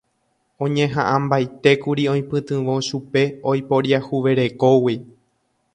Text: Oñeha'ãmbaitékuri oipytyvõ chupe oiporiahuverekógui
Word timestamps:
Oñeha'ãmbaitékuri 0.67 2.07
oipytyvõ 2.15 2.79
chupe 2.89 3.23
oiporiahuverekógui 3.53 5.01